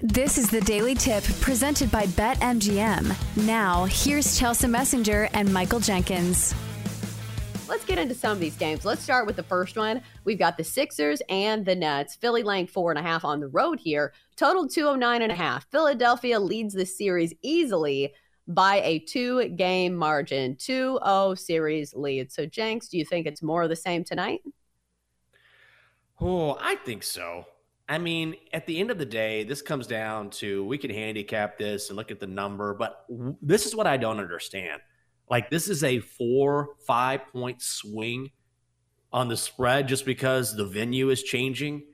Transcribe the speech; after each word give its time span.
This 0.00 0.36
is 0.36 0.50
the 0.50 0.60
Daily 0.60 0.94
Tip 0.94 1.24
presented 1.40 1.90
by 1.90 2.04
BetMGM. 2.04 3.46
Now, 3.46 3.86
here's 3.86 4.38
Chelsa 4.38 4.68
Messinger 4.68 5.30
and 5.32 5.50
Michael 5.50 5.80
Jenkins. 5.80 6.54
Let's 7.66 7.86
get 7.86 7.98
into 7.98 8.14
some 8.14 8.32
of 8.32 8.38
these 8.38 8.58
games. 8.58 8.84
Let's 8.84 9.02
start 9.02 9.26
with 9.26 9.36
the 9.36 9.42
first 9.42 9.78
one. 9.78 10.02
We've 10.24 10.38
got 10.38 10.58
the 10.58 10.64
Sixers 10.64 11.22
and 11.30 11.64
the 11.64 11.74
Nets. 11.74 12.14
Philly 12.14 12.42
laying 12.42 12.66
four 12.66 12.90
and 12.90 12.98
a 12.98 13.02
half 13.02 13.24
on 13.24 13.40
the 13.40 13.48
road 13.48 13.80
here. 13.80 14.12
Total 14.36 14.68
209 14.68 15.22
and 15.22 15.32
a 15.32 15.34
half. 15.34 15.66
Philadelphia 15.70 16.38
leads 16.38 16.74
the 16.74 16.84
series 16.84 17.32
easily 17.40 18.12
by 18.46 18.82
a 18.84 18.98
two 18.98 19.48
game 19.48 19.94
margin. 19.94 20.56
2 20.56 21.00
0 21.02 21.34
series 21.36 21.94
lead. 21.94 22.30
So, 22.30 22.44
Jenks, 22.44 22.88
do 22.88 22.98
you 22.98 23.06
think 23.06 23.26
it's 23.26 23.42
more 23.42 23.62
of 23.62 23.70
the 23.70 23.76
same 23.76 24.04
tonight? 24.04 24.42
Oh, 26.20 26.58
I 26.60 26.74
think 26.74 27.02
so. 27.02 27.46
I 27.88 27.98
mean, 27.98 28.34
at 28.52 28.66
the 28.66 28.80
end 28.80 28.90
of 28.90 28.98
the 28.98 29.06
day, 29.06 29.44
this 29.44 29.62
comes 29.62 29.86
down 29.86 30.30
to 30.30 30.64
we 30.64 30.76
can 30.76 30.90
handicap 30.90 31.56
this 31.56 31.88
and 31.88 31.96
look 31.96 32.10
at 32.10 32.18
the 32.18 32.26
number, 32.26 32.74
but 32.74 33.04
this 33.40 33.64
is 33.64 33.76
what 33.76 33.86
I 33.86 33.96
don't 33.96 34.18
understand. 34.18 34.80
Like, 35.30 35.50
this 35.50 35.68
is 35.68 35.84
a 35.84 36.00
four, 36.00 36.70
five 36.86 37.20
point 37.32 37.62
swing 37.62 38.30
on 39.12 39.28
the 39.28 39.36
spread 39.36 39.86
just 39.86 40.04
because 40.04 40.56
the 40.56 40.64
venue 40.64 41.10
is 41.10 41.22
changing. 41.22 41.84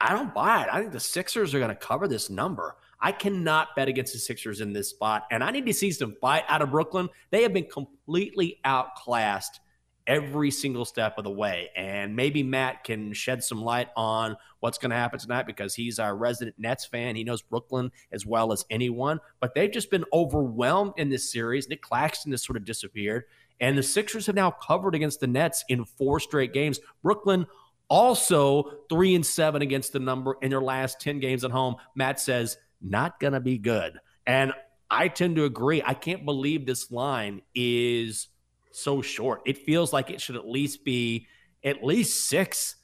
I 0.00 0.12
don't 0.12 0.34
buy 0.34 0.62
it. 0.62 0.68
I 0.70 0.80
think 0.80 0.92
the 0.92 1.00
Sixers 1.00 1.54
are 1.54 1.58
going 1.58 1.70
to 1.70 1.74
cover 1.74 2.06
this 2.06 2.28
number. 2.28 2.76
I 3.00 3.12
cannot 3.12 3.68
bet 3.74 3.88
against 3.88 4.12
the 4.12 4.18
Sixers 4.18 4.60
in 4.60 4.72
this 4.72 4.90
spot, 4.90 5.26
and 5.30 5.42
I 5.42 5.50
need 5.50 5.66
to 5.66 5.72
see 5.72 5.90
some 5.90 6.14
fight 6.20 6.44
out 6.48 6.60
of 6.60 6.70
Brooklyn. 6.70 7.08
They 7.30 7.42
have 7.42 7.54
been 7.54 7.68
completely 7.70 8.60
outclassed 8.64 9.60
every 10.06 10.50
single 10.50 10.84
step 10.84 11.18
of 11.18 11.24
the 11.24 11.30
way. 11.30 11.70
And 11.76 12.14
maybe 12.14 12.42
Matt 12.42 12.84
can 12.84 13.12
shed 13.12 13.42
some 13.42 13.60
light 13.60 13.88
on 13.96 14.36
what's 14.60 14.78
going 14.78 14.90
to 14.90 14.96
happen 14.96 15.18
tonight 15.18 15.46
because 15.46 15.74
he's 15.74 15.98
our 15.98 16.16
resident 16.16 16.56
Nets 16.58 16.86
fan. 16.86 17.16
He 17.16 17.24
knows 17.24 17.42
Brooklyn 17.42 17.90
as 18.12 18.24
well 18.24 18.52
as 18.52 18.64
anyone, 18.70 19.20
but 19.40 19.54
they've 19.54 19.70
just 19.70 19.90
been 19.90 20.04
overwhelmed 20.12 20.92
in 20.96 21.08
this 21.08 21.30
series. 21.30 21.68
Nic 21.68 21.82
Claxton 21.82 22.32
has 22.32 22.44
sort 22.44 22.56
of 22.56 22.64
disappeared. 22.64 23.24
And 23.60 23.76
the 23.76 23.82
Sixers 23.82 24.26
have 24.26 24.34
now 24.34 24.50
covered 24.50 24.94
against 24.94 25.20
the 25.20 25.26
Nets 25.26 25.64
in 25.68 25.84
four 25.84 26.20
straight 26.20 26.52
games. 26.52 26.78
Brooklyn 27.02 27.46
also 27.88 28.80
three 28.88 29.14
and 29.14 29.24
seven 29.24 29.62
against 29.62 29.92
the 29.92 29.98
number 29.98 30.36
in 30.42 30.50
their 30.50 30.60
last 30.60 31.00
10 31.00 31.20
games 31.20 31.44
at 31.44 31.50
home. 31.50 31.76
Matt 31.94 32.20
says, 32.20 32.58
not 32.80 33.18
going 33.20 33.32
to 33.32 33.40
be 33.40 33.58
good. 33.58 33.98
And 34.26 34.52
I 34.90 35.08
tend 35.08 35.36
to 35.36 35.44
agree. 35.44 35.82
I 35.84 35.94
can't 35.94 36.24
believe 36.24 36.66
this 36.66 36.90
line 36.90 37.42
is 37.54 38.28
so 38.76 39.02
short. 39.02 39.42
It 39.46 39.58
feels 39.58 39.92
like 39.92 40.10
it 40.10 40.20
should 40.20 40.36
at 40.36 40.48
least 40.48 40.84
be 40.84 41.26
at 41.64 41.84
least 41.84 42.28
six. 42.28 42.76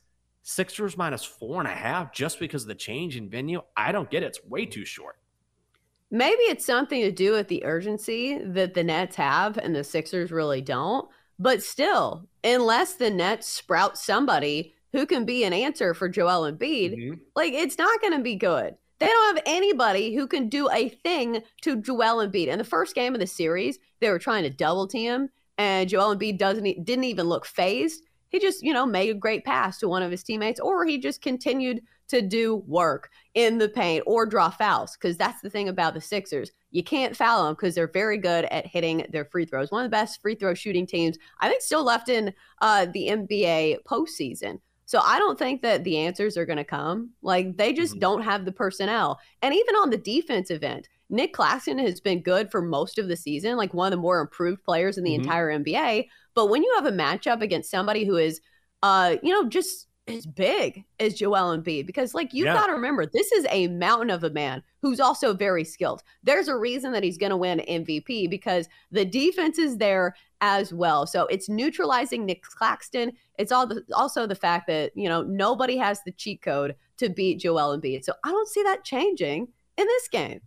Sixers 0.44 0.96
minus 0.96 1.24
four 1.24 1.60
and 1.60 1.68
a 1.68 1.74
half 1.74 2.12
just 2.12 2.40
because 2.40 2.62
of 2.62 2.68
the 2.68 2.74
change 2.74 3.16
in 3.16 3.30
venue. 3.30 3.62
I 3.76 3.92
don't 3.92 4.10
get 4.10 4.24
it. 4.24 4.26
It's 4.26 4.44
way 4.44 4.66
too 4.66 4.84
short. 4.84 5.16
Maybe 6.10 6.42
it's 6.42 6.66
something 6.66 7.00
to 7.00 7.12
do 7.12 7.30
with 7.32 7.46
the 7.46 7.64
urgency 7.64 8.38
that 8.38 8.74
the 8.74 8.82
Nets 8.82 9.14
have 9.14 9.56
and 9.56 9.72
the 9.72 9.84
Sixers 9.84 10.32
really 10.32 10.60
don't. 10.60 11.08
But 11.38 11.62
still, 11.62 12.26
unless 12.42 12.94
the 12.94 13.08
Nets 13.08 13.46
sprout 13.46 13.96
somebody 13.96 14.74
who 14.90 15.06
can 15.06 15.24
be 15.24 15.44
an 15.44 15.52
answer 15.52 15.94
for 15.94 16.08
Joel 16.08 16.50
Embiid, 16.50 16.96
mm-hmm. 16.96 17.14
like 17.36 17.52
it's 17.52 17.78
not 17.78 18.00
going 18.00 18.16
to 18.16 18.22
be 18.22 18.34
good. 18.34 18.74
They 18.98 19.06
don't 19.06 19.36
have 19.36 19.44
anybody 19.46 20.14
who 20.14 20.26
can 20.26 20.48
do 20.48 20.68
a 20.70 20.88
thing 20.88 21.42
to 21.62 21.76
Joel 21.76 22.26
Embiid. 22.26 22.48
In 22.48 22.58
the 22.58 22.64
first 22.64 22.96
game 22.96 23.14
of 23.14 23.20
the 23.20 23.26
series, 23.28 23.78
they 24.00 24.10
were 24.10 24.18
trying 24.18 24.42
to 24.42 24.50
double 24.50 24.88
team 24.88 25.28
and 25.62 25.88
Joel 25.88 26.16
Embiid 26.16 26.38
doesn't 26.38 26.84
didn't 26.84 27.04
even 27.04 27.26
look 27.26 27.46
phased. 27.46 28.02
He 28.30 28.40
just, 28.40 28.62
you 28.62 28.72
know, 28.72 28.86
made 28.86 29.10
a 29.10 29.14
great 29.14 29.44
pass 29.44 29.78
to 29.78 29.88
one 29.88 30.02
of 30.02 30.10
his 30.10 30.24
teammates, 30.24 30.58
or 30.58 30.84
he 30.84 30.98
just 30.98 31.22
continued 31.22 31.82
to 32.08 32.20
do 32.20 32.56
work 32.66 33.10
in 33.34 33.58
the 33.58 33.68
paint 33.68 34.02
or 34.06 34.26
draw 34.26 34.50
fouls. 34.50 34.96
Because 34.96 35.16
that's 35.16 35.40
the 35.40 35.50
thing 35.50 35.68
about 35.68 35.94
the 35.94 36.00
Sixers. 36.00 36.50
You 36.70 36.82
can't 36.82 37.16
foul 37.16 37.44
them 37.44 37.54
because 37.54 37.74
they're 37.74 37.86
very 37.86 38.18
good 38.18 38.46
at 38.46 38.66
hitting 38.66 39.06
their 39.10 39.26
free 39.26 39.44
throws. 39.44 39.70
One 39.70 39.84
of 39.84 39.90
the 39.90 39.96
best 39.96 40.20
free 40.20 40.34
throw 40.34 40.54
shooting 40.54 40.86
teams, 40.86 41.16
I 41.40 41.48
think, 41.48 41.62
still 41.62 41.84
left 41.84 42.08
in 42.08 42.32
uh, 42.60 42.86
the 42.92 43.08
NBA 43.08 43.84
postseason. 43.86 44.58
So 44.86 45.00
I 45.02 45.18
don't 45.18 45.38
think 45.38 45.62
that 45.62 45.84
the 45.84 45.98
answers 45.98 46.36
are 46.36 46.46
going 46.46 46.58
to 46.58 46.64
come. 46.64 47.10
Like 47.22 47.56
they 47.56 47.72
just 47.72 47.92
mm-hmm. 47.92 48.00
don't 48.00 48.22
have 48.22 48.44
the 48.44 48.52
personnel. 48.52 49.20
And 49.40 49.54
even 49.54 49.74
on 49.76 49.90
the 49.90 49.96
defensive 49.96 50.62
end, 50.62 50.88
Nic 51.08 51.34
Claxton 51.34 51.78
has 51.78 52.00
been 52.00 52.22
good 52.22 52.50
for 52.50 52.62
most 52.62 52.98
of 52.98 53.08
the 53.08 53.16
season, 53.16 53.56
like 53.56 53.74
one 53.74 53.86
of 53.86 53.96
the 53.96 54.02
more 54.02 54.20
improved 54.20 54.64
players 54.64 54.98
in 54.98 55.04
the 55.04 55.12
mm-hmm. 55.12 55.22
entire 55.22 55.58
NBA. 55.58 56.08
But 56.34 56.48
when 56.48 56.62
you 56.62 56.72
have 56.76 56.86
a 56.86 56.92
matchup 56.92 57.42
against 57.42 57.70
somebody 57.70 58.04
who 58.04 58.16
is, 58.16 58.40
uh, 58.82 59.16
you 59.22 59.32
know, 59.32 59.48
just 59.48 59.88
as 60.08 60.26
big 60.26 60.84
as 60.98 61.14
Joel 61.14 61.56
Embiid, 61.56 61.86
because 61.86 62.14
like 62.14 62.34
you 62.34 62.44
yeah. 62.44 62.54
got 62.54 62.66
to 62.66 62.72
remember, 62.72 63.06
this 63.06 63.30
is 63.32 63.46
a 63.50 63.68
mountain 63.68 64.10
of 64.10 64.24
a 64.24 64.30
man 64.30 64.62
who's 64.80 65.00
also 65.00 65.32
very 65.32 65.64
skilled. 65.64 66.02
There's 66.24 66.48
a 66.48 66.56
reason 66.56 66.92
that 66.92 67.04
he's 67.04 67.18
going 67.18 67.30
to 67.30 67.36
win 67.36 67.62
MVP 67.68 68.28
because 68.28 68.68
the 68.90 69.04
defense 69.04 69.58
is 69.58 69.76
there 69.76 70.16
as 70.40 70.72
well. 70.72 71.06
So 71.06 71.26
it's 71.26 71.48
neutralizing 71.48 72.26
Nic 72.26 72.42
Claxton. 72.42 73.12
It's 73.38 73.52
all 73.52 73.66
the, 73.66 73.84
also 73.94 74.26
the 74.26 74.34
fact 74.34 74.66
that 74.66 74.92
you 74.96 75.08
know 75.08 75.22
nobody 75.22 75.76
has 75.76 76.02
the 76.04 76.12
cheat 76.12 76.42
code 76.42 76.74
to 76.98 77.08
beat 77.08 77.38
Joel 77.38 77.78
Embiid. 77.78 78.04
So 78.04 78.12
I 78.24 78.30
don't 78.30 78.48
see 78.48 78.62
that 78.64 78.84
changing 78.84 79.48
in 79.76 79.86
this 79.86 80.08
game. 80.08 80.40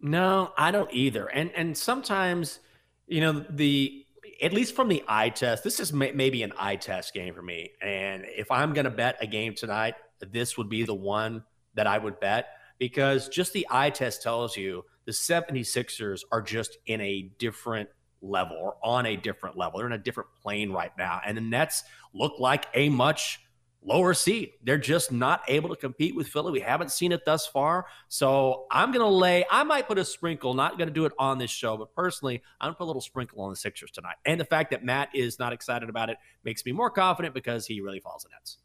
No, 0.00 0.52
I 0.56 0.70
don't 0.70 0.92
either. 0.92 1.26
And 1.26 1.50
and 1.54 1.76
sometimes, 1.76 2.60
you 3.06 3.20
know, 3.20 3.44
the 3.50 4.06
at 4.42 4.52
least 4.52 4.74
from 4.74 4.88
the 4.88 5.04
eye 5.06 5.28
test, 5.28 5.64
this 5.64 5.80
is 5.80 5.92
may, 5.92 6.12
maybe 6.12 6.42
an 6.42 6.52
eye 6.58 6.76
test 6.76 7.12
game 7.12 7.34
for 7.34 7.42
me. 7.42 7.70
And 7.82 8.24
if 8.26 8.50
I'm 8.50 8.72
going 8.72 8.84
to 8.84 8.90
bet 8.90 9.16
a 9.20 9.26
game 9.26 9.54
tonight, 9.54 9.94
this 10.20 10.56
would 10.56 10.68
be 10.68 10.84
the 10.84 10.94
one 10.94 11.44
that 11.74 11.86
I 11.86 11.98
would 11.98 12.20
bet 12.20 12.48
because 12.78 13.28
just 13.28 13.52
the 13.52 13.66
eye 13.70 13.90
test 13.90 14.22
tells 14.22 14.56
you 14.56 14.84
the 15.04 15.12
76ers 15.12 16.22
are 16.32 16.42
just 16.42 16.78
in 16.86 17.00
a 17.00 17.30
different 17.38 17.88
level 18.22 18.56
or 18.60 18.76
on 18.82 19.06
a 19.06 19.16
different 19.16 19.56
level. 19.56 19.78
They're 19.78 19.86
in 19.86 19.92
a 19.92 19.98
different 19.98 20.30
plane 20.42 20.72
right 20.72 20.92
now. 20.98 21.20
And 21.24 21.36
the 21.36 21.42
Nets 21.42 21.84
look 22.12 22.38
like 22.38 22.66
a 22.74 22.88
much 22.88 23.40
lower 23.82 24.14
seed. 24.14 24.52
They're 24.62 24.78
just 24.78 25.10
not 25.10 25.42
able 25.48 25.68
to 25.70 25.76
compete 25.76 26.14
with 26.14 26.28
Philly. 26.28 26.52
We 26.52 26.60
haven't 26.60 26.90
seen 26.90 27.12
it 27.12 27.24
thus 27.24 27.46
far. 27.46 27.86
So 28.08 28.66
I'm 28.70 28.92
going 28.92 29.04
to 29.04 29.08
lay, 29.08 29.44
I 29.50 29.62
might 29.64 29.88
put 29.88 29.98
a 29.98 30.04
sprinkle, 30.04 30.54
not 30.54 30.76
going 30.76 30.88
to 30.88 30.94
do 30.94 31.06
it 31.06 31.12
on 31.18 31.38
this 31.38 31.50
show, 31.50 31.76
but 31.76 31.94
personally, 31.94 32.42
I'm 32.60 32.66
going 32.66 32.74
to 32.74 32.78
put 32.78 32.84
a 32.84 32.86
little 32.86 33.00
sprinkle 33.02 33.40
on 33.42 33.50
the 33.50 33.56
Sixers 33.56 33.90
tonight. 33.90 34.16
And 34.26 34.40
the 34.40 34.44
fact 34.44 34.70
that 34.72 34.84
Matt 34.84 35.08
is 35.14 35.38
not 35.38 35.52
excited 35.52 35.88
about 35.88 36.10
it 36.10 36.18
makes 36.44 36.64
me 36.64 36.72
more 36.72 36.90
confident 36.90 37.34
because 37.34 37.66
he 37.66 37.80
really 37.80 38.00
follows 38.00 38.22
the 38.22 38.28
Nets. 38.30 38.58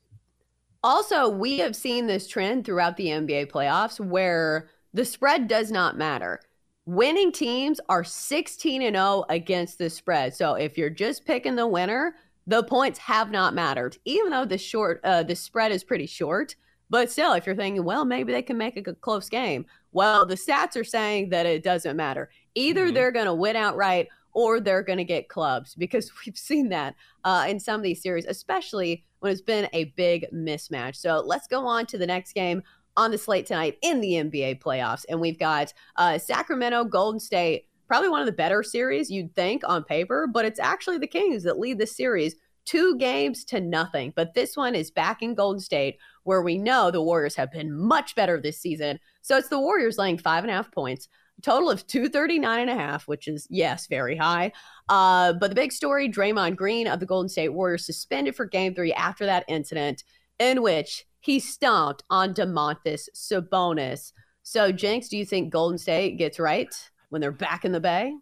Also, 0.83 1.29
we 1.29 1.57
have 1.59 1.75
seen 1.75 2.05
this 2.05 2.27
trend 2.27 2.65
throughout 2.65 2.97
the 2.97 3.07
NBA 3.07 3.51
playoffs 3.51 3.99
where 3.99 4.69
the 4.93 5.05
spread 5.05 5.47
does 5.47 5.71
not 5.71 5.97
matter. 5.97 6.39
Winning 6.85 7.31
teams 7.31 7.79
are 7.89 8.03
16 8.03 8.83
and 8.83 8.95
0 8.95 9.25
against 9.29 9.79
the 9.79 9.89
spread. 9.89 10.35
So 10.35 10.53
if 10.53 10.77
you're 10.77 10.91
just 10.91 11.25
picking 11.25 11.55
the 11.55 11.65
winner, 11.65 12.15
the 12.47 12.63
points 12.63 12.99
have 12.99 13.31
not 13.31 13.53
mattered, 13.53 13.97
even 14.05 14.31
though 14.31 14.45
the 14.45 14.57
short 14.57 15.01
uh, 15.03 15.23
the 15.23 15.35
spread 15.35 15.71
is 15.71 15.83
pretty 15.83 16.05
short. 16.05 16.55
But 16.89 17.11
still, 17.11 17.33
if 17.33 17.45
you're 17.45 17.55
thinking, 17.55 17.83
well, 17.83 18.05
maybe 18.05 18.31
they 18.31 18.43
can 18.43 18.57
make 18.57 18.77
a 18.77 18.93
close 18.93 19.27
game, 19.27 19.65
well, 19.91 20.25
the 20.25 20.35
stats 20.35 20.79
are 20.79 20.83
saying 20.83 21.29
that 21.29 21.47
it 21.47 21.63
doesn't 21.63 21.97
matter. 21.97 22.29
Either 22.53 22.85
mm-hmm. 22.85 22.93
they're 22.93 23.11
going 23.11 23.25
to 23.25 23.33
win 23.33 23.55
outright 23.55 24.07
or 24.33 24.59
they're 24.59 24.83
going 24.83 24.97
to 24.97 25.03
get 25.03 25.29
clubs 25.29 25.73
because 25.73 26.11
we've 26.25 26.37
seen 26.37 26.69
that 26.69 26.95
uh, 27.23 27.45
in 27.49 27.59
some 27.59 27.79
of 27.79 27.83
these 27.83 28.03
series, 28.03 28.25
especially 28.25 29.03
when 29.19 29.31
it's 29.31 29.41
been 29.41 29.67
a 29.73 29.85
big 29.95 30.27
mismatch. 30.31 30.97
So 30.97 31.23
let's 31.25 31.47
go 31.47 31.65
on 31.65 31.87
to 31.87 31.97
the 31.97 32.05
next 32.05 32.33
game 32.33 32.61
on 32.97 33.11
the 33.11 33.17
slate 33.17 33.45
tonight 33.45 33.77
in 33.81 33.99
the 33.99 34.13
NBA 34.13 34.61
playoffs. 34.61 35.05
And 35.09 35.19
we've 35.19 35.39
got 35.39 35.73
uh, 35.95 36.17
Sacramento 36.17 36.85
Golden 36.85 37.19
State 37.19 37.67
probably 37.87 38.09
one 38.09 38.21
of 38.21 38.25
the 38.25 38.31
better 38.31 38.63
series 38.63 39.11
you'd 39.11 39.35
think 39.35 39.63
on 39.65 39.83
paper, 39.83 40.27
but 40.27 40.45
it's 40.45 40.59
actually 40.59 40.97
the 40.97 41.07
Kings 41.07 41.43
that 41.43 41.59
lead 41.59 41.79
the 41.79 41.87
series 41.87 42.35
two 42.65 42.97
games 42.97 43.45
to 43.45 43.61
nothing. 43.61 44.11
But 44.15 44.33
this 44.33 44.57
one 44.57 44.75
is 44.75 44.91
back 44.91 45.21
in 45.21 45.35
Golden 45.35 45.59
State, 45.59 45.97
where 46.23 46.41
we 46.41 46.57
know 46.57 46.91
the 46.91 47.01
Warriors 47.01 47.35
have 47.35 47.51
been 47.51 47.71
much 47.71 48.15
better 48.15 48.41
this 48.41 48.59
season. 48.59 48.99
So 49.21 49.37
it's 49.37 49.49
the 49.49 49.59
Warriors 49.59 49.97
laying 49.97 50.17
five 50.17 50.43
and 50.43 50.51
a 50.51 50.55
half 50.55 50.71
points, 50.71 51.07
total 51.41 51.69
of 51.69 51.87
239 51.87 52.59
and 52.59 52.69
a 52.69 52.75
half, 52.75 53.07
which 53.07 53.27
is, 53.27 53.47
yes, 53.49 53.87
very 53.87 54.17
high. 54.17 54.51
Uh, 54.89 55.33
but 55.33 55.49
the 55.49 55.55
big 55.55 55.71
story 55.71 56.09
Draymond 56.09 56.55
Green 56.55 56.87
of 56.87 56.99
the 56.99 57.05
Golden 57.05 57.29
State 57.29 57.49
Warriors 57.49 57.85
suspended 57.85 58.35
for 58.35 58.45
game 58.45 58.73
three 58.73 58.93
after 58.93 59.25
that 59.25 59.45
incident, 59.47 60.03
in 60.39 60.61
which 60.61 61.05
he 61.19 61.39
stomped 61.39 62.03
on 62.09 62.33
Domantas 62.33 63.07
Sabonis. 63.15 64.11
So, 64.43 64.71
Jenks, 64.71 65.07
do 65.07 65.17
you 65.17 65.25
think 65.25 65.51
Golden 65.51 65.77
State 65.77 66.17
gets 66.17 66.39
right? 66.39 66.73
When 67.15 67.21
they're 67.21 67.31
back 67.31 67.63
in 67.63 67.71
the 67.71 67.79
Bay? 67.79 68.13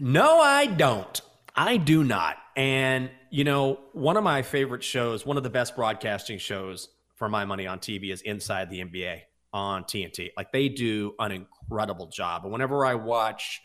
No, 0.00 0.40
I 0.40 0.66
don't. 0.66 1.20
I 1.54 1.76
do 1.76 2.02
not. 2.02 2.36
And, 2.56 3.10
you 3.30 3.44
know, 3.44 3.78
one 3.92 4.16
of 4.16 4.24
my 4.24 4.42
favorite 4.42 4.82
shows, 4.82 5.24
one 5.24 5.36
of 5.36 5.44
the 5.44 5.50
best 5.50 5.76
broadcasting 5.76 6.38
shows 6.38 6.88
for 7.14 7.28
my 7.28 7.44
money 7.44 7.68
on 7.68 7.78
TV 7.78 8.12
is 8.12 8.20
Inside 8.22 8.70
the 8.70 8.80
NBA 8.80 9.20
on 9.52 9.84
TNT. 9.84 10.30
Like 10.36 10.50
they 10.50 10.68
do 10.68 11.14
an 11.20 11.30
incredible 11.30 12.08
job. 12.08 12.42
And 12.42 12.50
whenever 12.50 12.84
I 12.84 12.96
watch 12.96 13.60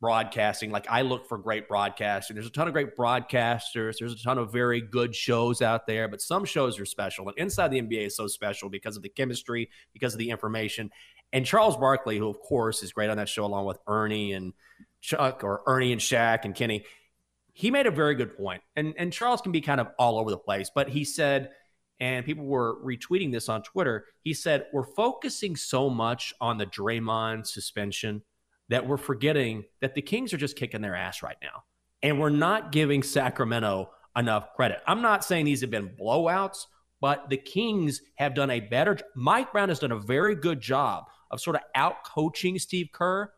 broadcasting. 0.00 0.70
Like 0.70 0.86
I 0.90 1.02
look 1.02 1.28
for 1.28 1.38
great 1.38 1.68
broadcasting. 1.68 2.34
There's 2.34 2.46
a 2.46 2.50
ton 2.50 2.68
of 2.68 2.74
great 2.74 2.96
broadcasters. 2.96 3.94
There's 3.98 4.12
a 4.12 4.22
ton 4.22 4.38
of 4.38 4.52
very 4.52 4.80
good 4.80 5.14
shows 5.14 5.62
out 5.62 5.86
there, 5.86 6.08
but 6.08 6.20
some 6.20 6.44
shows 6.44 6.78
are 6.78 6.84
special. 6.84 7.28
And 7.28 7.38
inside 7.38 7.70
the 7.70 7.80
NBA 7.80 8.06
is 8.06 8.16
so 8.16 8.26
special 8.26 8.68
because 8.68 8.96
of 8.96 9.02
the 9.02 9.08
chemistry, 9.08 9.70
because 9.92 10.12
of 10.12 10.18
the 10.18 10.30
information. 10.30 10.90
And 11.32 11.44
Charles 11.44 11.76
Barkley, 11.76 12.18
who 12.18 12.28
of 12.28 12.40
course 12.40 12.82
is 12.82 12.92
great 12.92 13.10
on 13.10 13.16
that 13.16 13.28
show, 13.28 13.44
along 13.44 13.66
with 13.66 13.78
Ernie 13.86 14.32
and 14.32 14.52
Chuck 15.00 15.44
or 15.44 15.62
Ernie 15.66 15.92
and 15.92 16.00
Shaq 16.00 16.44
and 16.44 16.54
Kenny, 16.54 16.84
he 17.52 17.70
made 17.70 17.86
a 17.86 17.90
very 17.90 18.14
good 18.14 18.36
point. 18.36 18.62
And 18.74 18.94
and 18.96 19.12
Charles 19.12 19.40
can 19.40 19.52
be 19.52 19.60
kind 19.60 19.80
of 19.80 19.88
all 19.98 20.18
over 20.18 20.30
the 20.30 20.38
place, 20.38 20.70
but 20.74 20.88
he 20.88 21.04
said, 21.04 21.50
and 21.98 22.24
people 22.24 22.44
were 22.44 22.76
retweeting 22.84 23.32
this 23.32 23.48
on 23.48 23.62
Twitter. 23.62 24.06
He 24.22 24.34
said, 24.34 24.66
"We're 24.72 24.84
focusing 24.84 25.56
so 25.56 25.88
much 25.88 26.34
on 26.40 26.58
the 26.58 26.66
Draymond 26.66 27.46
suspension." 27.46 28.22
that 28.68 28.86
we're 28.86 28.96
forgetting 28.96 29.64
that 29.80 29.94
the 29.94 30.02
Kings 30.02 30.32
are 30.32 30.38
just 30.38 30.56
kicking 30.56 30.80
their 30.80 30.96
ass 30.96 31.22
right 31.22 31.36
now. 31.42 31.64
And 32.02 32.20
we're 32.20 32.30
not 32.30 32.72
giving 32.72 33.02
Sacramento 33.02 33.90
enough 34.16 34.54
credit. 34.54 34.80
I'm 34.86 35.02
not 35.02 35.24
saying 35.24 35.44
these 35.44 35.60
have 35.60 35.70
been 35.70 35.90
blowouts, 35.90 36.66
but 37.00 37.28
the 37.30 37.36
Kings 37.36 38.00
have 38.16 38.34
done 38.34 38.50
a 38.50 38.60
better 38.60 38.98
Mike 39.14 39.52
Brown 39.52 39.68
has 39.68 39.78
done 39.78 39.92
a 39.92 39.98
very 39.98 40.34
good 40.34 40.60
job 40.60 41.04
of 41.30 41.40
sort 41.40 41.56
of 41.56 41.62
out 41.74 42.04
coaching 42.04 42.58
Steve 42.58 42.88
Kerr 42.92 43.32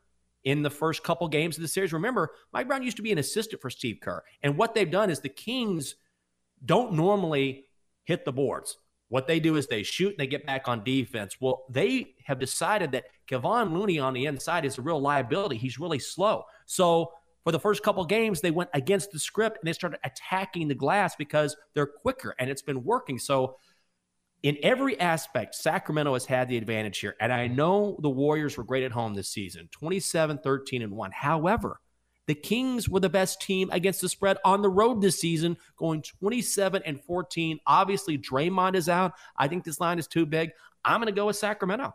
in 0.44 0.62
the 0.62 0.70
first 0.70 1.02
couple 1.02 1.28
games 1.28 1.56
of 1.56 1.62
the 1.62 1.68
series. 1.68 1.92
Remember, 1.92 2.30
Mike 2.52 2.68
Brown 2.68 2.82
used 2.82 2.96
to 2.96 3.02
be 3.02 3.12
an 3.12 3.18
assistant 3.18 3.60
for 3.60 3.70
Steve 3.70 3.98
Kerr. 4.00 4.22
And 4.42 4.56
what 4.56 4.74
they've 4.74 4.90
done 4.90 5.10
is 5.10 5.20
the 5.20 5.28
Kings 5.28 5.96
don't 6.64 6.92
normally 6.92 7.64
hit 8.04 8.24
the 8.24 8.32
boards. 8.32 8.78
What 9.08 9.26
they 9.26 9.40
do 9.40 9.56
is 9.56 9.66
they 9.66 9.82
shoot 9.82 10.10
and 10.10 10.18
they 10.18 10.26
get 10.26 10.46
back 10.46 10.68
on 10.68 10.84
defense. 10.84 11.36
Well, 11.40 11.64
they 11.70 12.14
have 12.26 12.38
decided 12.38 12.92
that 12.92 13.04
Kevon 13.26 13.72
Looney 13.72 13.98
on 13.98 14.12
the 14.12 14.26
inside 14.26 14.64
is 14.64 14.78
a 14.78 14.82
real 14.82 15.00
liability. 15.00 15.56
He's 15.56 15.78
really 15.78 15.98
slow. 15.98 16.44
So 16.66 17.12
for 17.44 17.52
the 17.52 17.60
first 17.60 17.82
couple 17.82 18.04
games, 18.04 18.40
they 18.40 18.50
went 18.50 18.70
against 18.74 19.10
the 19.10 19.18
script 19.18 19.58
and 19.60 19.66
they 19.66 19.72
started 19.72 20.00
attacking 20.04 20.68
the 20.68 20.74
glass 20.74 21.16
because 21.16 21.56
they're 21.74 21.86
quicker 21.86 22.34
and 22.38 22.50
it's 22.50 22.62
been 22.62 22.84
working. 22.84 23.18
So 23.18 23.56
in 24.42 24.56
every 24.62 24.98
aspect, 25.00 25.54
Sacramento 25.54 26.12
has 26.12 26.26
had 26.26 26.48
the 26.48 26.56
advantage 26.56 26.98
here. 26.98 27.16
And 27.20 27.32
I 27.32 27.48
know 27.48 27.96
the 28.00 28.10
Warriors 28.10 28.56
were 28.56 28.64
great 28.64 28.84
at 28.84 28.92
home 28.92 29.14
this 29.14 29.28
season 29.28 29.68
27, 29.72 30.38
13, 30.38 30.82
and 30.82 30.92
1. 30.92 31.10
However, 31.12 31.80
the 32.26 32.34
Kings 32.34 32.88
were 32.88 33.00
the 33.00 33.08
best 33.08 33.40
team 33.40 33.70
against 33.72 34.00
the 34.02 34.08
spread 34.08 34.36
on 34.44 34.62
the 34.62 34.68
road 34.68 35.00
this 35.00 35.18
season, 35.18 35.56
going 35.76 36.02
27 36.02 36.82
and 36.84 37.02
14. 37.02 37.58
Obviously, 37.66 38.18
Draymond 38.18 38.74
is 38.74 38.88
out. 38.88 39.14
I 39.36 39.48
think 39.48 39.64
this 39.64 39.80
line 39.80 39.98
is 39.98 40.06
too 40.06 40.26
big. 40.26 40.50
I'm 40.84 41.00
going 41.00 41.06
to 41.06 41.18
go 41.18 41.26
with 41.26 41.36
Sacramento. 41.36 41.94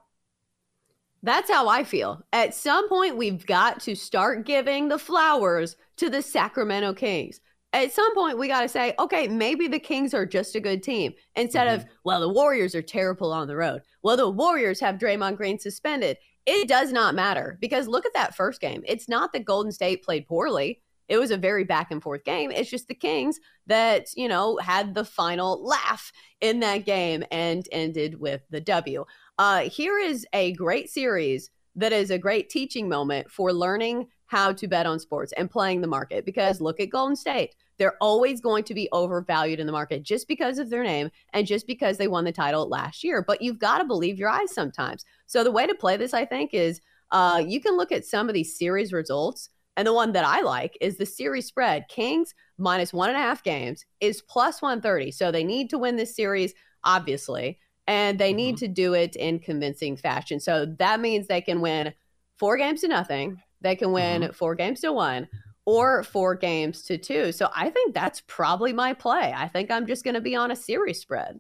That's 1.22 1.50
how 1.50 1.69
I 1.69 1.86
feel. 1.86 2.25
At 2.34 2.54
some 2.54 2.90
point, 2.90 3.16
we've 3.16 3.45
got 3.45 3.80
to 3.81 3.95
start 3.95 4.45
giving 4.45 4.90
the 4.90 4.98
flowers 4.98 5.78
to 5.98 6.10
the 6.10 6.22
Sacramento 6.22 6.94
Kings. 6.95 7.40
At 7.74 7.92
some 7.92 8.14
point, 8.14 8.38
we 8.38 8.48
got 8.48 8.62
to 8.62 8.70
say, 8.70 8.94
okay, 9.00 9.28
maybe 9.28 9.68
the 9.68 9.80
Kings 9.80 10.14
are 10.14 10.28
just 10.28 10.56
a 10.56 10.60
good 10.60 10.84
team 10.84 11.14
instead 11.36 11.68
mm-hmm. 11.68 11.88
of, 11.88 11.94
well, 12.04 12.22
the 12.22 12.30
Warriors 12.30 12.75
are 12.75 12.84
terrible 12.84 13.34
on 13.34 13.48
the 13.48 13.56
road. 13.56 13.81
Well, 14.04 14.16
the 14.16 14.30
Warriors 14.30 14.80
have 14.80 15.00
Draymond 15.00 15.38
Green 15.38 15.58
suspended. 15.58 16.18
It 16.46 16.68
does 16.68 16.92
not 16.92 17.16
matter 17.16 17.58
because 17.60 17.88
look 17.88 18.06
at 18.06 18.14
that 18.14 18.36
first 18.36 18.62
game. 18.62 18.84
It's 18.86 19.10
not 19.10 19.34
that 19.34 19.46
Golden 19.46 19.72
State 19.72 20.04
played 20.04 20.28
poorly. 20.28 20.81
It 21.10 21.18
was 21.18 21.31
a 21.31 21.38
very 21.38 21.64
back 21.64 21.92
and 21.92 22.02
forth 22.02 22.24
game. 22.24 22.52
It's 22.52 22.70
just 22.70 22.88
the 22.88 22.94
Kings 22.94 23.40
that, 23.68 24.08
you 24.16 24.28
know, 24.28 24.58
had 24.58 24.94
the 24.94 25.04
final 25.04 25.64
laugh 25.64 26.12
in 26.42 26.60
that 26.62 26.86
game 26.86 27.24
and 27.31 27.68
ended 27.72 28.19
with 28.19 28.42
the 28.52 28.62
W. 28.62 29.06
Uh, 29.38 29.62
here 29.62 29.98
is 29.98 30.26
a 30.31 30.54
great 30.54 30.90
series 30.90 31.50
that 31.76 31.92
is 31.92 32.12
a 32.12 32.18
great 32.19 32.50
teaching 32.50 32.88
moment 32.88 33.31
for 33.31 33.52
learning 33.52 34.08
how 34.33 34.51
to 34.51 34.68
bet 34.68 34.88
on 34.88 35.00
sports 35.00 35.31
and 35.33 35.51
playing 35.51 35.80
the 35.80 35.88
market 35.88 36.25
because 36.25 36.59
look 36.59 36.80
at 36.80 36.89
Golden 36.89 37.15
State. 37.15 37.53
They're 37.77 37.97
always 38.01 38.41
going 38.41 38.63
to 38.63 38.74
be 38.74 38.89
overvalued 38.91 39.59
in 39.59 39.68
the 39.68 39.71
market 39.71 40.01
just 40.01 40.27
because 40.27 40.57
of 40.57 40.71
their 40.71 40.83
name 40.83 41.12
and 41.33 41.45
just 41.45 41.68
because 41.68 42.00
they 42.00 42.07
won 42.07 42.24
the 42.24 42.31
title 42.31 42.68
last 42.68 43.03
year. 43.03 43.21
But 43.21 43.44
you've 43.44 43.59
got 43.59 43.77
to 43.77 43.85
believe 43.85 44.18
your 44.18 44.30
eyes 44.30 44.51
sometimes. 44.51 45.06
So 45.27 45.44
the 45.44 45.51
way 45.51 45.68
to 45.68 45.75
play 45.75 45.97
this, 45.97 46.15
I 46.15 46.25
think, 46.25 46.51
is 46.51 46.81
uh, 47.12 47.44
you 47.45 47.62
can 47.62 47.77
look 47.77 47.91
at 47.91 48.06
some 48.06 48.27
of 48.27 48.33
these 48.33 48.57
series 48.57 48.91
results. 48.91 49.50
And 49.77 49.88
the 49.88 49.94
one 49.94 50.13
that 50.13 50.25
I 50.25 50.41
like 50.41 50.80
is 50.81 50.97
the 50.97 51.06
series 51.06 51.45
spread. 51.45 51.88
Kings 51.88 52.33
minus 52.57 52.91
one 52.91 53.09
and 53.09 53.18
a 53.18 53.21
half 53.21 53.44
games 53.44 53.85
is 54.00 54.24
plus 54.24 54.63
130. 54.63 55.12
So 55.12 55.31
they 55.31 55.44
need 55.44 55.69
to 55.69 55.77
win 55.77 55.95
this 55.95 56.15
series, 56.15 56.56
obviously, 56.83 57.59
and 57.85 58.18
they 58.18 58.33
need 58.33 58.56
mm-hmm. 58.56 58.65
to 58.65 58.68
do 58.68 58.94
it 58.95 59.15
in 59.15 59.38
convincing 59.38 59.95
fashion. 59.95 60.39
So 60.39 60.65
that 60.80 61.00
means 61.00 61.27
they 61.27 61.41
can 61.41 61.62
win 61.62 61.94
four 62.39 62.57
games 62.57 62.81
to 62.81 62.88
nothing. 62.88 63.43
They 63.63 63.75
can 63.75 63.92
win 63.92 64.21
mm-hmm. 64.21 64.31
four 64.33 64.56
games 64.56 64.81
to 64.81 64.94
one 64.94 65.27
or 65.65 66.04
four 66.04 66.36
games 66.36 66.83
to 66.83 66.98
two. 66.98 67.31
So 67.31 67.50
I 67.56 67.69
think 67.69 67.94
that's 67.94 68.21
probably 68.27 68.74
my 68.74 68.94
play. 68.94 69.33
I 69.36 69.48
think 69.48 69.71
I'm 69.71 69.88
just 69.88 70.04
going 70.04 70.15
to 70.15 70.21
be 70.21 70.36
on 70.36 70.51
a 70.51 70.56
series 70.56 71.00
spread. 71.00 71.39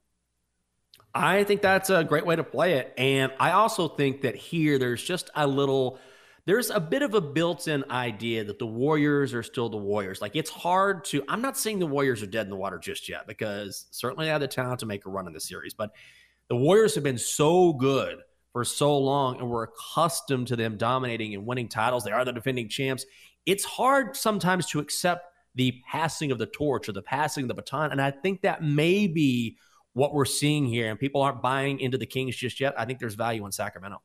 I 1.13 1.43
think 1.43 1.61
that's 1.61 1.89
a 1.89 2.03
great 2.03 2.25
way 2.25 2.35
to 2.35 2.43
play 2.43 2.75
it. 2.75 2.93
And 2.97 3.31
I 3.39 3.51
also 3.51 3.87
think 3.87 4.21
that 4.21 4.35
here 4.35 4.79
there's 4.79 5.03
just 5.03 5.29
a 5.35 5.45
little, 5.45 5.99
there's 6.45 6.69
a 6.71 6.79
bit 6.79 7.03
of 7.03 7.13
a 7.13 7.21
built 7.21 7.67
in 7.67 7.83
idea 7.91 8.43
that 8.45 8.57
the 8.57 8.65
Warriors 8.65 9.33
are 9.33 9.43
still 9.43 9.69
the 9.69 9.77
Warriors. 9.77 10.21
Like 10.21 10.35
it's 10.35 10.49
hard 10.49 11.05
to, 11.05 11.23
I'm 11.27 11.41
not 11.41 11.57
saying 11.57 11.79
the 11.79 11.85
Warriors 11.85 12.23
are 12.23 12.27
dead 12.27 12.47
in 12.47 12.49
the 12.49 12.55
water 12.55 12.79
just 12.79 13.09
yet 13.09 13.27
because 13.27 13.85
certainly 13.91 14.25
they 14.25 14.31
have 14.31 14.41
the 14.41 14.47
talent 14.47 14.79
to 14.79 14.85
make 14.85 15.05
a 15.05 15.09
run 15.09 15.27
in 15.27 15.33
the 15.33 15.39
series, 15.39 15.73
but 15.73 15.91
the 16.47 16.55
Warriors 16.55 16.95
have 16.95 17.03
been 17.03 17.19
so 17.19 17.73
good 17.73 18.19
for 18.53 18.63
so 18.63 18.97
long 18.97 19.39
and 19.39 19.49
we're 19.49 19.63
accustomed 19.63 20.47
to 20.47 20.55
them 20.55 20.77
dominating 20.77 21.33
and 21.33 21.45
winning 21.45 21.67
titles. 21.67 22.03
They 22.03 22.11
are 22.11 22.23
the 22.23 22.31
defending 22.31 22.69
champs 22.69 23.05
it's 23.45 23.63
hard 23.63 24.15
sometimes 24.15 24.67
to 24.67 24.79
accept 24.79 25.31
the 25.55 25.81
passing 25.89 26.31
of 26.31 26.37
the 26.37 26.45
torch 26.45 26.89
or 26.89 26.93
the 26.93 27.01
passing 27.01 27.43
of 27.43 27.47
the 27.47 27.53
baton. 27.53 27.91
And 27.91 28.01
I 28.01 28.11
think 28.11 28.41
that 28.41 28.63
may 28.63 29.07
be 29.07 29.57
what 29.93 30.13
we're 30.13 30.25
seeing 30.25 30.65
here. 30.65 30.89
And 30.89 30.99
people 30.99 31.21
aren't 31.21 31.41
buying 31.41 31.79
into 31.79 31.97
the 31.97 32.05
Kings 32.05 32.35
just 32.35 32.59
yet. 32.59 32.73
I 32.77 32.85
think 32.85 32.99
there's 32.99 33.15
value 33.15 33.45
in 33.45 33.51
Sacramento. 33.51 34.01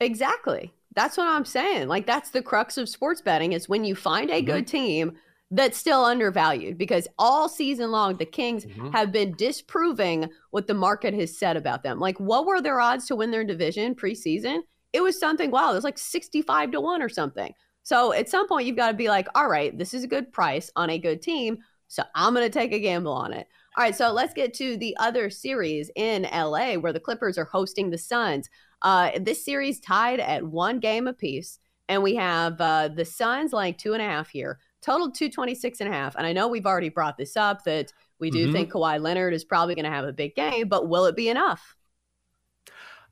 Exactly. 0.00 0.72
That's 0.94 1.16
what 1.16 1.28
I'm 1.28 1.44
saying. 1.44 1.88
Like 1.88 2.06
that's 2.06 2.30
the 2.30 2.42
crux 2.42 2.76
of 2.76 2.88
sports 2.88 3.22
betting 3.22 3.52
is 3.52 3.68
when 3.68 3.84
you 3.84 3.94
find 3.94 4.30
a 4.30 4.34
mm-hmm. 4.34 4.46
good 4.46 4.66
team 4.66 5.12
that's 5.54 5.78
still 5.78 6.04
undervalued 6.04 6.78
because 6.78 7.06
all 7.18 7.48
season 7.48 7.90
long 7.90 8.16
the 8.16 8.24
Kings 8.24 8.64
mm-hmm. 8.64 8.90
have 8.90 9.12
been 9.12 9.34
disproving 9.36 10.28
what 10.50 10.66
the 10.66 10.74
market 10.74 11.14
has 11.14 11.36
said 11.36 11.56
about 11.56 11.82
them. 11.82 12.00
Like 12.00 12.18
what 12.18 12.46
were 12.46 12.60
their 12.60 12.80
odds 12.80 13.06
to 13.06 13.16
win 13.16 13.30
their 13.30 13.44
division 13.44 13.94
preseason? 13.94 14.60
It 14.92 15.02
was 15.02 15.20
something 15.20 15.50
wow, 15.50 15.70
it 15.70 15.74
was 15.74 15.84
like 15.84 15.98
65 15.98 16.72
to 16.72 16.80
1 16.80 17.02
or 17.02 17.08
something. 17.08 17.52
So 17.82 18.12
at 18.12 18.28
some 18.28 18.46
point, 18.48 18.66
you've 18.66 18.76
got 18.76 18.92
to 18.92 18.96
be 18.96 19.08
like, 19.08 19.26
all 19.34 19.48
right, 19.48 19.76
this 19.76 19.92
is 19.92 20.04
a 20.04 20.08
good 20.08 20.32
price 20.32 20.70
on 20.76 20.90
a 20.90 20.98
good 20.98 21.20
team. 21.20 21.58
So 21.88 22.04
I'm 22.14 22.32
going 22.34 22.46
to 22.46 22.58
take 22.58 22.72
a 22.72 22.78
gamble 22.78 23.12
on 23.12 23.32
it. 23.32 23.46
All 23.76 23.84
right, 23.84 23.94
so 23.94 24.12
let's 24.12 24.34
get 24.34 24.54
to 24.54 24.76
the 24.76 24.96
other 24.98 25.30
series 25.30 25.90
in 25.96 26.22
LA 26.32 26.74
where 26.74 26.92
the 26.92 27.00
Clippers 27.00 27.38
are 27.38 27.44
hosting 27.44 27.90
the 27.90 27.98
Suns. 27.98 28.48
Uh, 28.82 29.10
this 29.18 29.44
series 29.44 29.80
tied 29.80 30.20
at 30.20 30.44
one 30.44 30.78
game 30.78 31.06
apiece, 31.06 31.58
and 31.88 32.02
we 32.02 32.14
have 32.14 32.60
uh, 32.60 32.88
the 32.88 33.04
Suns 33.04 33.52
like 33.52 33.78
two 33.78 33.94
and 33.94 34.02
a 34.02 34.06
half 34.06 34.28
here, 34.28 34.58
total 34.82 35.10
226 35.10 35.80
and 35.80 35.88
a 35.88 35.92
half. 35.92 36.16
And 36.16 36.26
I 36.26 36.32
know 36.32 36.48
we've 36.48 36.66
already 36.66 36.88
brought 36.88 37.16
this 37.16 37.36
up 37.36 37.64
that 37.64 37.92
we 38.18 38.30
do 38.30 38.44
mm-hmm. 38.44 38.52
think 38.52 38.72
Kawhi 38.72 39.00
Leonard 39.00 39.32
is 39.32 39.44
probably 39.44 39.74
going 39.74 39.84
to 39.84 39.90
have 39.90 40.04
a 40.04 40.12
big 40.12 40.34
game, 40.34 40.68
but 40.68 40.88
will 40.88 41.06
it 41.06 41.16
be 41.16 41.28
enough? 41.28 41.76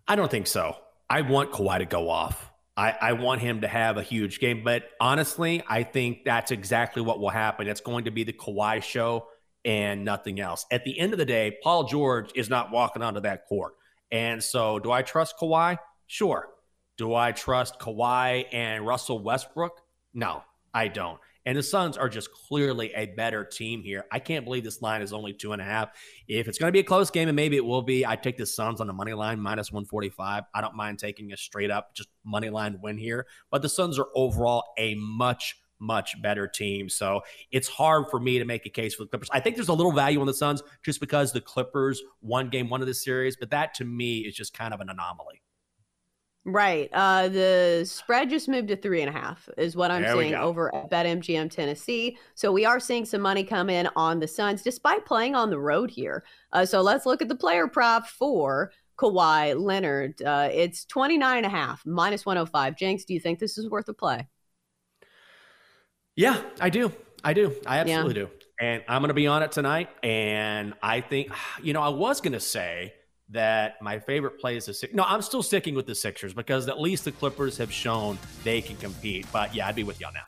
I 0.07 0.17
don't 0.17 0.31
think 0.31 0.47
so. 0.47 0.77
I 1.09 1.23
want 1.23 1.53
Kawhi 1.53 1.79
to 1.79 1.87
go 1.87 2.09
off. 2.09 2.51
I, 2.77 2.97
I 3.01 3.13
want 3.13 3.41
him 3.41 3.61
to 3.63 3.69
have 3.69 3.97
a 3.97 4.03
huge 4.03 4.41
game. 4.41 4.63
But 4.65 4.85
honestly, 5.01 5.63
I 5.69 5.83
think 5.83 6.25
that's 6.25 6.51
exactly 6.51 7.03
what 7.03 7.21
will 7.21 7.31
happen. 7.31 7.69
It's 7.69 7.81
going 7.81 8.05
to 8.05 8.11
be 8.11 8.25
the 8.25 8.33
Kawhi 8.33 8.83
show 8.83 9.27
and 9.65 10.05
nothing 10.05 10.41
else. 10.41 10.67
At 10.71 10.85
the 10.85 10.99
end 10.99 11.13
of 11.13 11.19
the 11.19 11.25
day, 11.25 11.59
Paul 11.63 11.85
George 11.85 12.31
is 12.35 12.49
not 12.49 12.71
walking 12.71 13.03
onto 13.03 13.21
that 13.21 13.47
court. 13.47 13.75
And 14.11 14.43
so, 14.43 14.79
do 14.79 14.91
I 14.91 15.03
trust 15.03 15.37
Kawhi? 15.39 15.79
Sure. 16.07 16.49
Do 16.97 17.15
I 17.15 17.33
trust 17.33 17.79
Kawhi 17.79 18.47
and 18.53 18.87
Russell 18.87 19.23
Westbrook? 19.23 19.81
No, 20.15 20.43
I 20.75 20.89
don't. 20.89 21.19
And 21.47 21.57
the 21.57 21.63
Suns 21.63 21.97
are 21.97 22.09
just 22.09 22.31
clearly 22.33 22.93
a 22.95 23.07
better 23.07 23.45
team 23.45 23.83
here. 23.83 24.05
I 24.13 24.19
can't 24.19 24.45
believe 24.45 24.65
this 24.65 24.83
line 24.83 25.03
is 25.03 25.13
only 25.13 25.33
two 25.33 25.53
and 25.53 25.63
a 25.63 25.65
half. 25.65 25.91
If 26.29 26.49
it's 26.49 26.59
going 26.59 26.69
to 26.69 26.73
be 26.73 26.81
a 26.81 26.85
close 26.85 27.11
game, 27.11 27.29
and 27.29 27.37
maybe 27.37 27.57
it 27.57 27.65
will 27.65 27.83
be, 27.83 28.05
I 28.05 28.17
take 28.17 28.37
the 28.37 28.47
Suns 28.47 28.81
on 28.81 28.87
the 28.87 28.93
money 28.93 29.15
line 29.15 29.41
minus 29.41 29.73
145. 29.73 30.45
I 30.55 30.61
don't 30.61 30.75
mind 30.75 30.99
taking 30.99 31.33
a 31.33 31.37
straight 31.37 31.71
up 31.71 31.95
just 31.95 32.09
money 32.25 32.51
line 32.51 32.79
win 32.83 32.99
here. 32.99 33.27
But 33.51 33.63
the 33.63 33.69
Suns 33.69 33.99
are 33.99 34.09
overall 34.15 34.65
a 34.79 34.95
much, 34.97 35.57
much 35.79 36.21
better 36.21 36.47
team. 36.47 36.89
So 36.91 37.23
it's 37.51 37.69
hard 37.69 38.07
for 38.11 38.21
me 38.21 38.39
to 38.39 38.45
make 38.45 38.67
a 38.67 38.71
case 38.71 38.95
for 38.95 39.05
the 39.05 39.09
Clippers. 39.09 39.31
I 39.33 39.41
think 39.41 39.57
there's 39.57 39.69
a 39.69 39.75
little 39.75 39.93
value 39.93 40.21
on 40.21 40.27
the 40.27 40.35
Suns 40.35 40.63
just 40.85 41.01
because 41.01 41.33
the 41.33 41.41
Clippers 41.41 42.03
won 42.21 42.51
game 42.51 42.69
one 42.69 42.83
of 42.83 42.87
the 42.87 42.95
series, 42.95 43.37
but 43.37 43.51
that 43.51 43.75
to 43.75 43.85
me 43.85 44.19
is 44.19 44.35
just 44.35 44.53
kind 44.53 44.75
of 44.75 44.81
an 44.81 44.91
anomaly. 44.91 45.41
Right. 46.47 46.89
Uh, 46.93 47.29
the 47.29 47.85
spread 47.87 48.31
just 48.31 48.49
moved 48.49 48.69
to 48.69 48.77
three 48.77 49.03
and 49.03 49.11
a 49.11 49.13
half, 49.13 49.49
is 49.59 49.77
what 49.77 49.91
I'm 49.91 50.03
there 50.03 50.15
seeing 50.15 50.35
over 50.35 50.75
at 50.75 50.91
BetMGM 50.91 51.51
Tennessee. 51.51 52.17
So 52.35 52.51
we 52.51 52.65
are 52.65 52.81
seeing 52.81 53.05
some 53.05 53.21
money 53.21 53.45
come 53.45 53.69
in 53.69 53.89
on 53.95 54.21
the 54.21 54.27
Suns 54.27 54.63
despite 54.63 55.05
playing 55.05 55.35
on 55.35 55.51
the 55.51 55.59
road 55.59 55.91
here. 55.91 56.25
Uh, 56.53 56.65
so 56.65 56.81
let's 56.81 57.05
look 57.05 57.21
at 57.21 57.29
the 57.29 57.35
player 57.35 57.69
prop 57.69 58.07
for 58.07 58.73
Kawhi 58.99 59.61
Leonard. 59.61 60.23
Uh, 60.23 60.49
it's 60.51 60.87
29 60.87 61.37
and 61.37 61.47
a 61.47 61.51
half, 61.51 61.85
minus 61.85 62.25
105. 62.25 62.77
Jenks, 62.77 63.05
do 63.05 63.13
you 63.13 63.21
think 63.21 63.39
this 63.39 63.59
is 63.59 63.69
worth 63.69 63.89
a 63.89 63.95
play? 63.95 64.27
Yeah, 66.17 66.41
I 66.59 66.71
do. 66.71 66.93
I 67.23 67.35
do. 67.35 67.55
I 67.67 67.79
absolutely 67.79 68.21
yeah. 68.21 68.27
do. 68.27 68.31
And 68.61 68.83
I'm 68.89 69.03
going 69.03 69.09
to 69.09 69.15
be 69.15 69.27
on 69.27 69.43
it 69.43 69.53
tonight. 69.53 69.91
And 70.03 70.75
I 70.83 71.03
think, 71.03 71.33
you 71.63 71.75
know, 71.75 71.83
I 71.83 71.91
was 71.91 72.23
going 72.23 72.33
to 72.33 72.41
say 72.41 72.95
that 73.31 73.81
my 73.81 73.99
favorite 73.99 74.41
play 74.41 74.57
is 74.57 74.67
the 74.67 74.75
Sixers. 74.75 74.97
No, 74.97 75.05
I'm 75.05 75.23
still 75.23 75.43
sticking 75.43 75.75
with 75.75 75.87
the 75.87 75.95
Sixers 75.95 76.35
because 76.35 76.69
at 76.69 76.81
least 76.81 77.05
the 77.05 77.13
Clippers 77.13 77.57
have 77.59 77.73
shown 77.73 78.19
they 78.45 78.61
can 78.61 78.77
compete. 78.77 79.27
But 79.33 79.55
yeah, 79.55 79.69
I'd 79.69 79.77
be 79.77 79.85
with 79.85 80.01
y'all 80.01 80.13
now. 80.13 80.25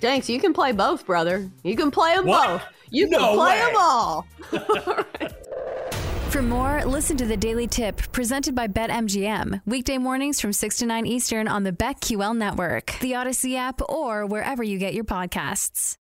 Thanks. 0.00 0.28
You 0.28 0.38
can 0.38 0.52
play 0.52 0.72
both, 0.72 1.06
brother. 1.06 1.50
You 1.62 1.76
can 1.76 1.90
play 1.90 2.14
them 2.14 2.26
what? 2.26 2.46
both. 2.46 2.62
You 2.90 3.08
no 3.08 3.18
can 3.18 3.34
play 3.36 3.58
way. 3.58 3.66
them 3.66 3.76
all. 3.76 4.26
For 6.30 6.42
more, 6.42 6.84
listen 6.84 7.16
to 7.18 7.26
the 7.26 7.36
Daily 7.36 7.68
Tip 7.68 8.10
presented 8.10 8.56
by 8.56 8.66
BetMGM. 8.66 9.62
Weekday 9.66 9.98
mornings 9.98 10.40
from 10.40 10.52
6 10.52 10.78
to 10.78 10.86
9 10.86 11.06
Eastern 11.06 11.46
on 11.46 11.62
the 11.62 11.70
BetQL 11.70 12.36
network, 12.36 12.98
the 13.00 13.12
Audacy 13.12 13.56
app, 13.56 13.80
or 13.88 14.26
wherever 14.26 14.62
you 14.64 14.78
get 14.78 14.94
your 14.94 15.04
podcasts. 15.04 15.96